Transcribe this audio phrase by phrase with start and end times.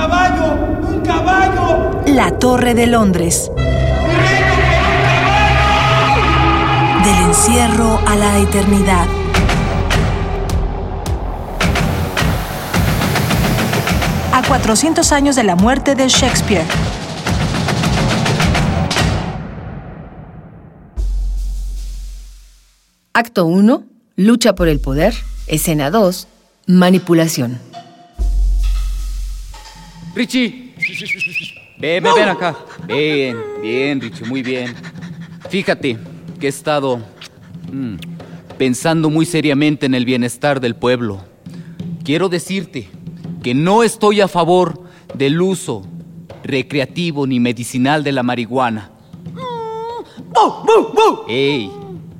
[0.00, 0.54] caballo!
[0.88, 2.00] ¡Un caballo!
[2.06, 3.50] La Torre de Londres.
[7.04, 9.06] Del encierro a la eternidad.
[14.32, 16.64] A 400 años de la muerte de Shakespeare.
[23.12, 23.82] Acto 1.
[24.16, 25.14] Lucha por el poder.
[25.46, 26.26] Escena 2.
[26.66, 27.58] Manipulación.
[30.20, 30.74] Richie.
[31.78, 32.54] Ven, ven, acá.
[32.86, 34.74] Bien, bien, Richie, muy bien.
[35.48, 35.96] Fíjate
[36.38, 36.98] que he estado
[37.72, 37.94] mm,
[38.58, 41.24] pensando muy seriamente en el bienestar del pueblo.
[42.04, 42.90] Quiero decirte
[43.42, 44.82] que no estoy a favor
[45.14, 45.86] del uso
[46.44, 48.90] recreativo ni medicinal de la marihuana.
[51.28, 51.70] ¡Ey!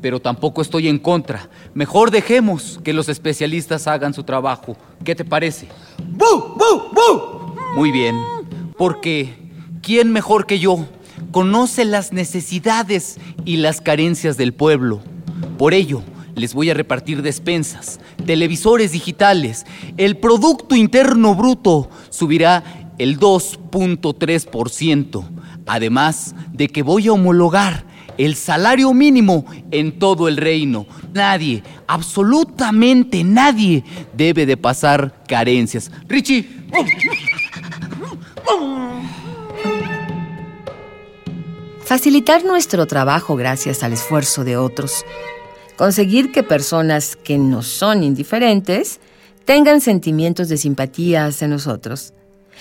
[0.00, 1.50] Pero tampoco estoy en contra.
[1.74, 4.74] Mejor dejemos que los especialistas hagan su trabajo.
[5.04, 5.68] ¿Qué te parece?
[5.98, 6.49] ¡Bu, bu, bu!
[7.76, 8.16] Muy bien,
[8.76, 9.34] porque
[9.80, 10.88] ¿quién mejor que yo
[11.30, 15.00] conoce las necesidades y las carencias del pueblo?
[15.56, 16.02] Por ello,
[16.34, 19.66] les voy a repartir despensas, televisores digitales.
[19.96, 22.64] El Producto Interno Bruto subirá
[22.98, 25.24] el 2.3%,
[25.66, 27.84] además de que voy a homologar
[28.18, 30.86] el salario mínimo en todo el reino.
[31.14, 35.92] Nadie, absolutamente nadie debe de pasar carencias.
[36.08, 36.48] Richie.
[41.90, 45.04] Facilitar nuestro trabajo gracias al esfuerzo de otros.
[45.76, 49.00] Conseguir que personas que no son indiferentes
[49.44, 52.14] tengan sentimientos de simpatía hacia nosotros.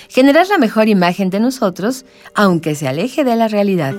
[0.08, 3.94] Generar la mejor imagen de nosotros, aunque se aleje de la realidad.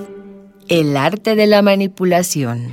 [0.67, 2.69] El arte de la manipulación.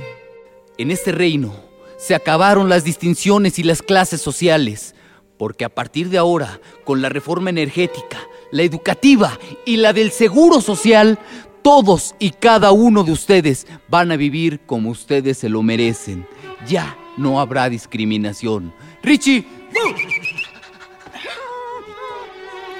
[0.77, 1.55] En este reino
[1.97, 4.95] se acabaron las distinciones y las clases sociales,
[5.37, 8.17] porque a partir de ahora, con la reforma energética,
[8.51, 11.19] la educativa y la del seguro social,
[11.61, 16.25] todos y cada uno de ustedes van a vivir como ustedes se lo merecen.
[16.67, 18.73] Ya no habrá discriminación.
[19.03, 19.45] Richie.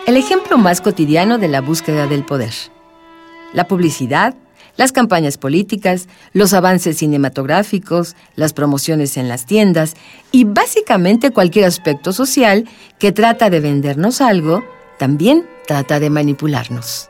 [0.07, 2.53] El ejemplo más cotidiano de la búsqueda del poder.
[3.53, 4.35] La publicidad,
[4.78, 9.96] las campañas políticas, los avances cinematográficos, las promociones en las tiendas
[10.31, 12.67] y básicamente cualquier aspecto social
[12.97, 14.63] que trata de vendernos algo,
[14.97, 17.09] también trata de manipularnos.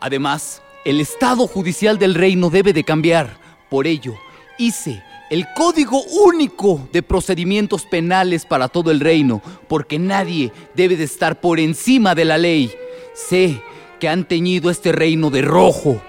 [0.00, 3.38] Además, el Estado judicial del reino debe de cambiar.
[3.68, 4.14] Por ello,
[4.58, 11.04] hice el código único de procedimientos penales para todo el reino, porque nadie debe de
[11.04, 12.72] estar por encima de la ley.
[13.14, 13.62] Sé
[13.98, 16.02] que han teñido este reino de rojo.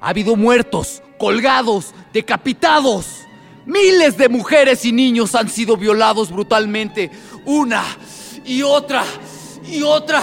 [0.00, 3.22] Ha habido muertos, colgados, decapitados.
[3.64, 7.10] Miles de mujeres y niños han sido violados brutalmente,
[7.44, 7.84] una
[8.44, 9.04] y otra
[9.70, 10.22] y otra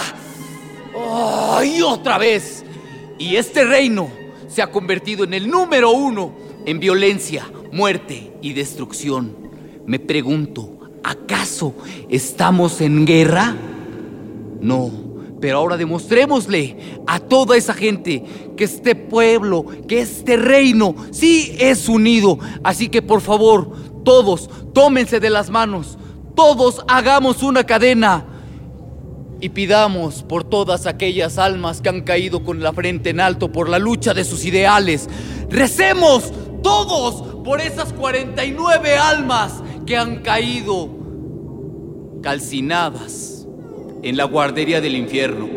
[0.94, 2.65] oh, y otra vez.
[3.18, 4.08] Y este reino
[4.48, 6.32] se ha convertido en el número uno
[6.64, 9.36] en violencia, muerte y destrucción.
[9.86, 11.74] Me pregunto, ¿acaso
[12.08, 13.54] estamos en guerra?
[14.60, 14.90] No,
[15.40, 18.24] pero ahora demostrémosle a toda esa gente
[18.56, 22.38] que este pueblo, que este reino, sí es unido.
[22.62, 23.72] Así que por favor,
[24.04, 25.98] todos, tómense de las manos,
[26.34, 28.35] todos hagamos una cadena
[29.46, 33.68] y pidamos por todas aquellas almas que han caído con la frente en alto por
[33.68, 35.08] la lucha de sus ideales.
[35.48, 36.32] Recemos
[36.64, 40.88] todos por esas 49 almas que han caído
[42.24, 43.46] calcinadas
[44.02, 45.48] en la guardería del infierno.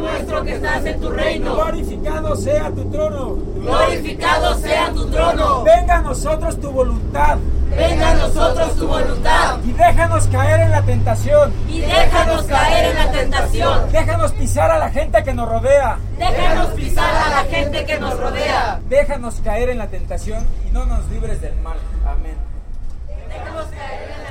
[0.00, 3.38] Nuestro que estás en tu reino, Glorificado sea tu trono.
[3.60, 5.64] glorificado sea tu trono.
[5.64, 7.38] Venga a nosotros tu voluntad.
[7.70, 11.52] Venga a nosotros tu voluntad Y déjanos caer en la tentación.
[11.68, 13.92] y déjanos caer en la tentación.
[13.92, 15.98] Déjanos pisar a la gente que nos rodea.
[16.18, 18.80] Déjanos pisar a la gente que nos rodea.
[18.88, 21.76] Déjanos caer en la tentación y no nos libres del mal.
[22.06, 22.34] Amén.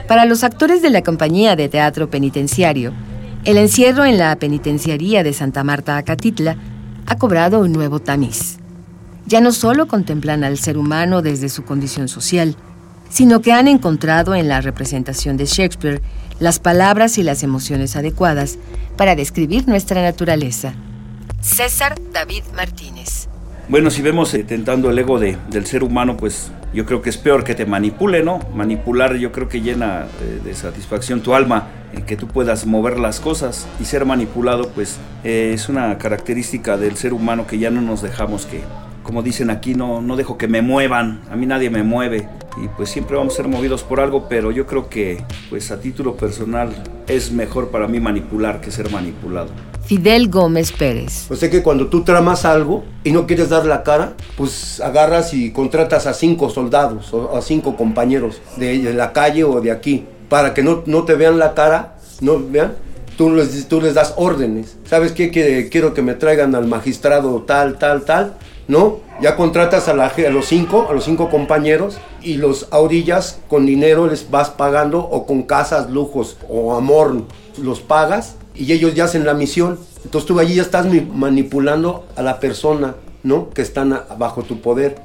[0.08, 2.94] Para los actores de la compañía de teatro penitenciario,
[3.46, 6.56] el encierro en la penitenciaría de Santa Marta Acatitla
[7.06, 8.58] ha cobrado un nuevo tamiz.
[9.26, 12.56] Ya no solo contemplan al ser humano desde su condición social,
[13.09, 16.02] sino que han encontrado en la representación de Shakespeare
[16.40, 18.58] las palabras y las emociones adecuadas
[18.97, 20.73] para describir nuestra naturaleza.
[21.41, 23.28] César David Martínez.
[23.70, 27.09] Bueno, si vemos eh, tentando el ego de- del ser humano, pues yo creo que
[27.09, 28.40] es peor que te manipule, ¿no?
[28.53, 33.00] Manipular yo creo que llena eh, de satisfacción tu alma, eh, que tú puedas mover
[33.00, 37.70] las cosas y ser manipulado, pues eh, es una característica del ser humano que ya
[37.70, 38.61] no nos dejamos que,
[39.03, 42.28] como dicen aquí, no, no dejo que me muevan, a mí nadie me mueve.
[42.61, 45.79] Y pues siempre vamos a ser movidos por algo, pero yo creo que pues a
[45.79, 46.72] título personal
[47.08, 49.50] es mejor para mí manipular que ser manipulado.
[49.85, 51.29] Fidel Gómez Pérez.
[51.29, 55.34] O sea que cuando tú tramas algo y no quieres dar la cara, pues agarras
[55.34, 60.05] y contratas a cinco soldados o a cinco compañeros de, la calle o de aquí,
[60.29, 62.73] para que no, no te vean la cara, no vean,
[63.17, 64.78] tú les, tú les das órdenes.
[64.85, 65.32] ¿Sabes qué?
[65.32, 68.35] Que, quiero que me traigan al magistrado tal, tal, tal,
[68.68, 68.98] ¿no?
[69.22, 74.30] Ya contratas a, los cinco, a los cinco compañeros y los aurillas con dinero les
[74.30, 77.24] vas pagando o con casas, lujos o amor
[77.62, 79.80] los pagas y ellos ya hacen la misión.
[80.04, 83.50] Entonces tú allí ya estás manipulando a la persona, ¿no?
[83.50, 84.96] Que están bajo tu poder.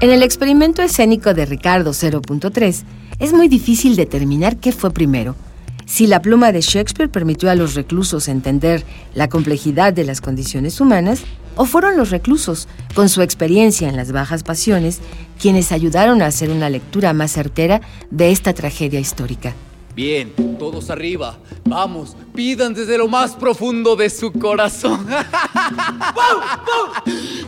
[0.00, 2.84] En el experimento escénico de Ricardo 0.3
[3.18, 5.34] es muy difícil determinar qué fue primero.
[5.90, 10.80] Si la pluma de Shakespeare permitió a los reclusos entender la complejidad de las condiciones
[10.80, 11.22] humanas,
[11.56, 15.00] o fueron los reclusos, con su experiencia en las bajas pasiones,
[15.40, 17.80] quienes ayudaron a hacer una lectura más certera
[18.12, 19.52] de esta tragedia histórica.
[19.96, 21.36] Bien, todos arriba.
[21.64, 25.04] Vamos, pidan desde lo más profundo de su corazón.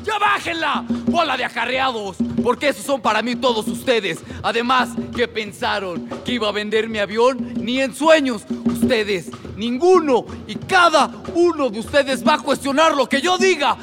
[0.04, 0.84] ¡Ya bájenla!
[1.12, 2.16] ¡Bola de acarreados!
[2.42, 4.20] Porque esos son para mí todos ustedes.
[4.42, 6.08] Además, ¿qué pensaron?
[6.24, 7.52] ¿Que iba a vender mi avión?
[7.54, 8.44] Ni en sueños.
[8.64, 13.76] Ustedes, ninguno y cada uno de ustedes va a cuestionar lo que yo diga.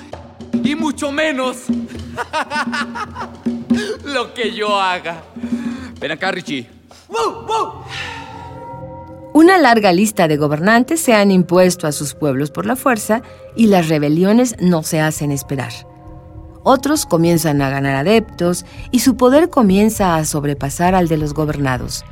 [0.64, 1.58] Y mucho menos
[4.06, 5.22] lo que yo haga.
[6.00, 6.68] Ven acá, Richie.
[9.34, 13.22] Una larga lista de gobernantes se han impuesto a sus pueblos por la fuerza
[13.56, 15.89] y las rebeliones no se hacen esperar.
[16.64, 22.04] Otros comienzan a ganar adeptos y su poder comienza a sobrepasar al de los gobernados.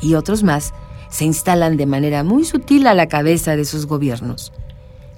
[0.00, 0.72] Y otros más
[1.10, 4.52] se instalan de manera muy sutil a la cabeza de sus gobiernos.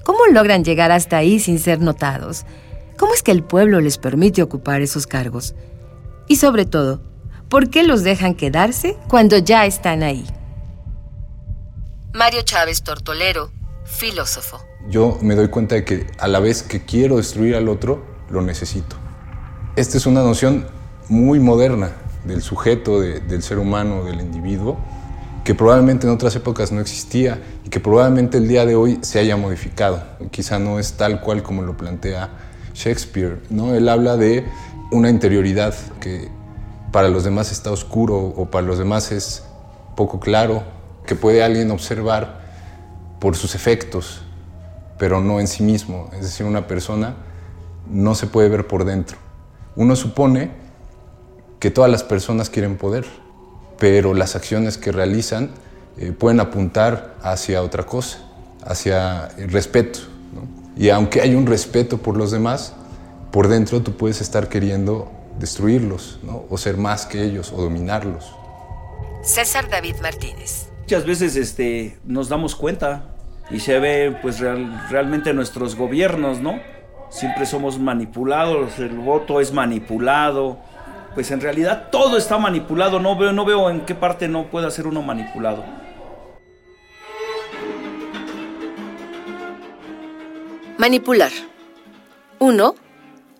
[0.02, 2.44] ¿Cómo logran llegar hasta ahí sin ser notados?
[2.98, 5.54] ¿Cómo es que el pueblo les permite ocupar esos cargos?
[6.28, 7.00] Y sobre todo,
[7.48, 10.26] ¿por qué los dejan quedarse cuando ya están ahí?
[12.12, 13.50] Mario Chávez Tortolero,
[13.84, 14.60] filósofo.
[14.88, 18.42] Yo me doy cuenta de que a la vez que quiero destruir al otro, lo
[18.42, 18.96] necesito.
[19.76, 20.66] Esta es una noción
[21.08, 21.90] muy moderna
[22.24, 24.78] del sujeto, del ser humano, del individuo,
[25.44, 29.18] que probablemente en otras épocas no existía y que probablemente el día de hoy se
[29.18, 30.02] haya modificado.
[30.30, 32.30] Quizá no es tal cual como lo plantea
[32.72, 33.74] Shakespeare, ¿no?
[33.74, 34.44] Él habla de
[34.90, 36.30] una interioridad que
[36.92, 39.44] para los demás está oscuro o para los demás es
[39.96, 40.62] poco claro
[41.06, 42.40] que puede alguien observar
[43.20, 44.22] por sus efectos,
[44.98, 46.08] pero no en sí mismo.
[46.14, 47.16] Es decir, una persona
[47.90, 49.18] no se puede ver por dentro.
[49.76, 50.50] Uno supone
[51.58, 53.04] que todas las personas quieren poder,
[53.78, 55.50] pero las acciones que realizan
[55.96, 58.18] eh, pueden apuntar hacia otra cosa,
[58.64, 60.00] hacia el respeto.
[60.76, 62.74] Y aunque hay un respeto por los demás,
[63.30, 68.32] por dentro tú puedes estar queriendo destruirlos, o ser más que ellos, o dominarlos.
[69.22, 70.68] César David Martínez.
[70.80, 73.14] Muchas veces este, nos damos cuenta
[73.50, 76.60] y se ve pues realmente nuestros gobiernos, ¿no?
[77.14, 80.58] Siempre somos manipulados, el voto es manipulado,
[81.14, 84.68] pues en realidad todo está manipulado, no veo, no veo en qué parte no puede
[84.72, 85.64] ser uno manipulado.
[90.76, 91.30] Manipular.
[92.40, 92.74] 1.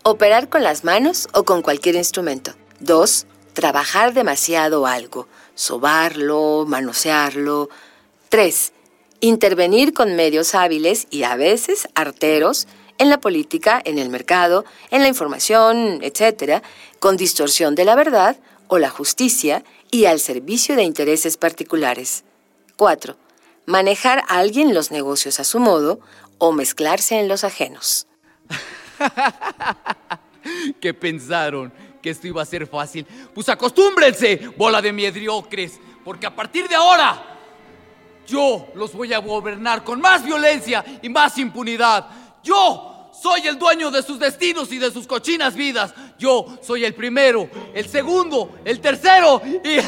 [0.05, 2.53] Operar con las manos o con cualquier instrumento.
[2.79, 3.27] 2.
[3.55, 7.69] Trabajar demasiado algo sobarlo, manosearlo.
[8.29, 8.73] 3.
[9.21, 12.67] Intervenir con medios hábiles y a veces arteros
[12.99, 16.63] en la política, en el mercado, en la información, etc.,
[16.99, 18.37] con distorsión de la verdad
[18.69, 22.25] o la justicia y al servicio de intereses particulares.
[22.77, 23.17] 4.
[23.67, 26.01] Manejar a alguien los negocios a su modo
[26.39, 28.07] o mezclarse en los ajenos.
[30.81, 31.73] ¿Qué pensaron?
[32.05, 33.07] que esto iba a ser fácil.
[33.35, 37.39] Pues acostúmbrense, bola de miedriocres, porque a partir de ahora
[38.27, 42.07] yo los voy a gobernar con más violencia y más impunidad.
[42.45, 45.95] Yo soy el dueño de sus destinos y de sus cochinas vidas.
[46.19, 49.79] Yo soy el primero, el segundo, el tercero y...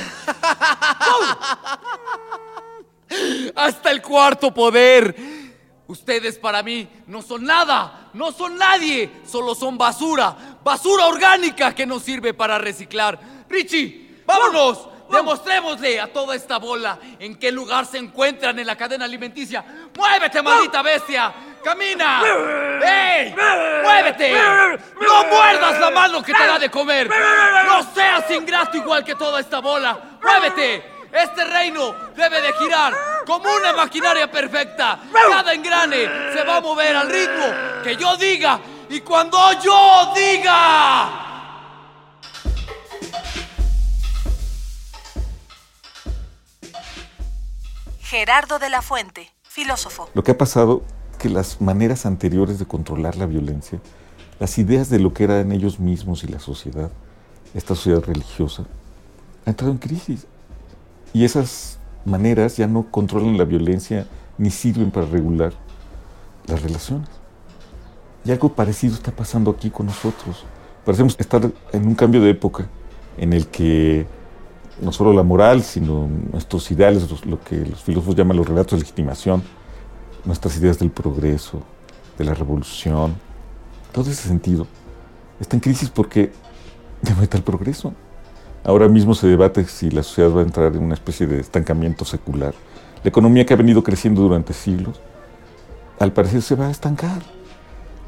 [3.54, 5.14] Hasta el cuarto poder.
[5.86, 11.86] Ustedes para mí no son nada, no son nadie, solo son basura, basura orgánica que
[11.86, 13.44] nos sirve para reciclar.
[13.48, 19.04] Richie, vámonos, demostrémosle a toda esta bola en qué lugar se encuentran en la cadena
[19.04, 19.64] alimenticia.
[19.96, 21.32] ¡Muévete, maldita bestia!
[21.66, 22.22] ¡Camina!
[22.80, 23.34] ¡Ey!
[23.82, 24.32] ¡Muévete!
[25.00, 27.10] ¡No muerdas la mano que te da de comer!
[27.66, 29.98] ¡No seas ingrato igual que toda esta bola!
[30.22, 31.08] ¡Muévete!
[31.10, 32.94] Este reino debe de girar
[33.26, 35.00] como una maquinaria perfecta.
[35.12, 37.46] Cada engrane se va a mover al ritmo
[37.82, 41.10] que yo diga y cuando yo diga.
[48.02, 50.10] Gerardo de la Fuente, filósofo.
[50.14, 50.84] Lo que ha pasado
[51.28, 53.80] las maneras anteriores de controlar la violencia,
[54.38, 56.90] las ideas de lo que eran ellos mismos y la sociedad,
[57.54, 58.64] esta sociedad religiosa,
[59.44, 60.26] ha entrado en crisis.
[61.12, 64.06] Y esas maneras ya no controlan la violencia
[64.38, 65.52] ni sirven para regular
[66.46, 67.08] las relaciones.
[68.24, 70.44] Y algo parecido está pasando aquí con nosotros.
[70.84, 72.66] Parecemos estar en un cambio de época
[73.16, 74.06] en el que
[74.80, 78.84] no solo la moral, sino nuestros ideales, lo que los filósofos llaman los relatos de
[78.84, 79.42] legitimación,
[80.26, 81.62] nuestras ideas del progreso,
[82.18, 83.14] de la revolución,
[83.92, 84.66] todo ese sentido,
[85.40, 86.32] está en crisis porque
[87.02, 87.94] ya no está el progreso.
[88.64, 92.04] Ahora mismo se debate si la sociedad va a entrar en una especie de estancamiento
[92.04, 92.52] secular.
[93.04, 95.00] La economía que ha venido creciendo durante siglos,
[96.00, 97.22] al parecer se va a estancar.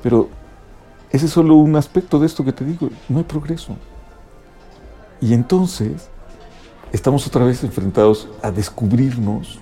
[0.02, 0.28] Pero
[1.10, 3.76] ese es solo un aspecto de esto que te digo, no hay progreso.
[5.20, 6.08] Y entonces
[6.92, 9.60] estamos otra vez enfrentados a descubrirnos,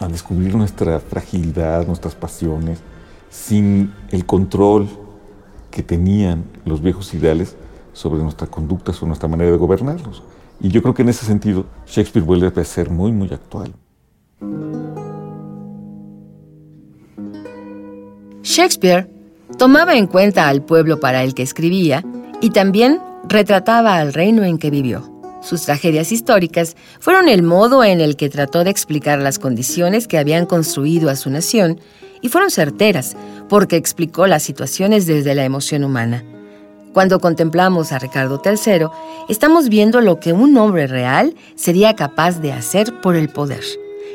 [0.00, 2.78] a descubrir nuestra fragilidad, nuestras pasiones,
[3.30, 4.88] sin el control
[5.70, 7.56] que tenían los viejos ideales
[7.92, 10.22] sobre nuestra conducta, sobre nuestra manera de gobernarlos.
[10.60, 13.72] Y yo creo que en ese sentido Shakespeare vuelve a ser muy, muy actual.
[18.42, 19.08] Shakespeare
[19.56, 22.04] tomaba en cuenta al pueblo para el que escribía
[22.40, 25.17] y también retrataba al reino en que vivió.
[25.40, 30.18] Sus tragedias históricas fueron el modo en el que trató de explicar las condiciones que
[30.18, 31.80] habían construido a su nación
[32.20, 33.16] y fueron certeras
[33.48, 36.24] porque explicó las situaciones desde la emoción humana.
[36.92, 38.88] Cuando contemplamos a Ricardo III,
[39.28, 43.62] estamos viendo lo que un hombre real sería capaz de hacer por el poder.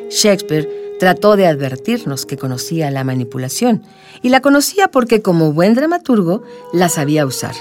[0.10, 3.84] Shakespeare trató de advertirnos que conocía la manipulación,
[4.22, 7.56] y la conocía porque como buen dramaturgo la sabía usar.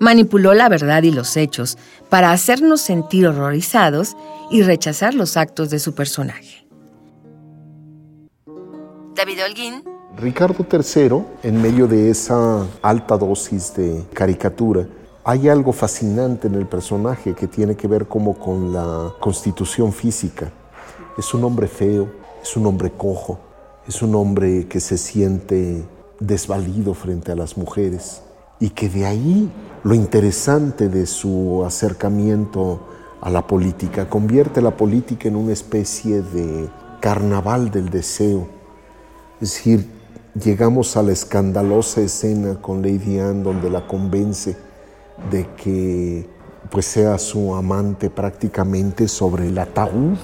[0.00, 4.16] Manipuló la verdad y los hechos para hacernos sentir horrorizados
[4.50, 6.66] y rechazar los actos de su personaje.
[9.14, 9.82] David Holguín
[10.16, 14.86] Ricardo III, en medio de esa alta dosis de caricatura,
[15.24, 20.52] hay algo fascinante en el personaje que tiene que ver como con la constitución física.
[21.16, 23.38] Es un hombre feo, es un hombre cojo,
[23.88, 25.82] es un hombre que se siente
[26.20, 28.22] desvalido frente a las mujeres
[28.62, 29.50] y que de ahí
[29.82, 32.78] lo interesante de su acercamiento
[33.20, 38.46] a la política convierte la política en una especie de carnaval del deseo.
[39.40, 39.90] Es decir,
[40.40, 44.56] llegamos a la escandalosa escena con Lady Anne donde la convence
[45.28, 46.28] de que
[46.70, 50.18] pues sea su amante prácticamente sobre el ataúd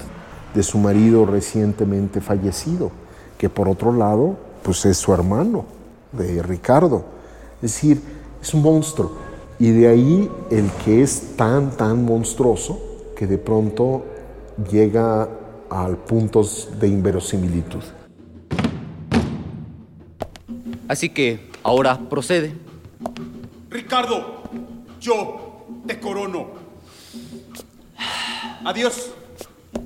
[0.54, 2.92] de su marido recientemente fallecido,
[3.36, 5.64] que por otro lado pues es su hermano
[6.12, 7.18] de Ricardo.
[7.60, 9.12] Es decir, es un monstruo.
[9.58, 12.80] Y de ahí el que es tan, tan monstruoso
[13.16, 14.04] que de pronto
[14.70, 15.28] llega
[15.68, 17.82] al puntos de inverosimilitud.
[20.86, 22.54] Así que ahora procede.
[23.68, 24.42] Ricardo,
[25.00, 26.46] yo te corono.
[28.64, 29.10] Adiós.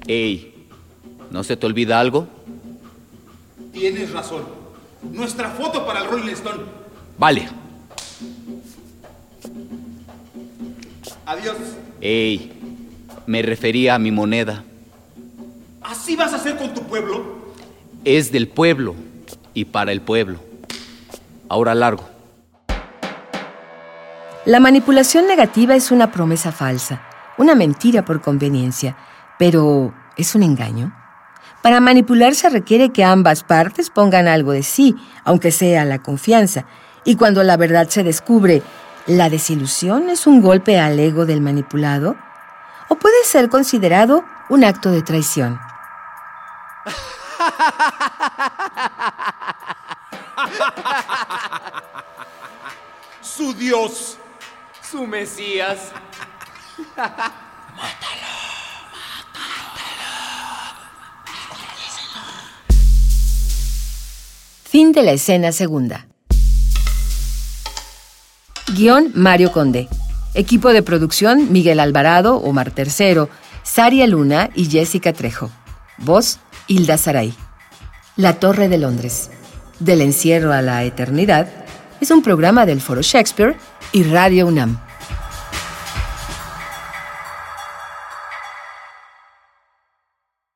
[0.07, 0.69] Ey,
[1.31, 2.27] ¿no se te olvida algo?
[3.73, 4.43] Tienes razón.
[5.03, 6.63] Nuestra foto para el Rolling Stone.
[7.19, 7.62] Vale.
[11.27, 11.57] Adiós.
[12.01, 12.53] Ey,
[13.27, 14.65] me refería a mi moneda.
[15.83, 17.43] ¿Así vas a hacer con tu pueblo?
[18.05, 18.95] Es del pueblo
[19.55, 20.39] y para el pueblo
[21.53, 22.09] ahora largo.
[24.47, 27.03] La manipulación negativa es una promesa falsa,
[27.37, 28.97] una mentira por conveniencia,
[29.39, 30.97] pero ¿es un engaño?
[31.63, 36.65] Para manipular se requiere que ambas partes pongan algo de sí, aunque sea la confianza,
[37.05, 38.63] y cuando la verdad se descubre,
[39.07, 42.17] ¿la desilusión es un golpe al ego del manipulado?
[42.89, 45.61] ¿O puede ser considerado un acto de traición?
[53.21, 54.19] su Dios,
[54.83, 55.93] su Mesías.
[56.97, 57.23] mátalo,
[64.65, 66.07] Fin de la escena segunda.
[68.75, 69.89] Guión Mario Conde.
[70.33, 73.29] Equipo de producción Miguel Alvarado, Omar Tercero,
[73.63, 75.51] Saria Luna y Jessica Trejo.
[75.99, 76.39] Voz
[76.69, 77.35] Hilda Saray.
[78.17, 79.31] La Torre de Londres.
[79.79, 81.49] Del encierro a la eternidad
[82.01, 83.57] es un programa del Foro Shakespeare
[83.93, 84.81] y Radio UNAM.